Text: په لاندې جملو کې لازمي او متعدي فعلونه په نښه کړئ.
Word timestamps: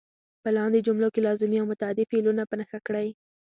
په 0.43 0.49
لاندې 0.57 0.85
جملو 0.87 1.09
کې 1.13 1.25
لازمي 1.27 1.57
او 1.61 1.69
متعدي 1.71 2.03
فعلونه 2.09 2.43
په 2.49 2.55
نښه 2.59 2.79
کړئ. 2.87 3.07